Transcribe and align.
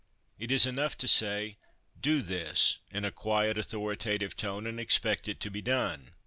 It 0.39 0.49
is 0.49 0.65
enough 0.65 0.97
to 0.97 1.07
say,' 1.07 1.57
Do 2.01 2.23
this,' 2.23 2.79
in 2.89 3.05
a 3.05 3.11
quiet, 3.11 3.55
authoritative 3.59 4.35
tone, 4.35 4.65
and 4.65 4.79
expect 4.79 5.27
it 5.27 5.39
to 5.41 5.51
be 5.51 5.61
done. 5.61 6.15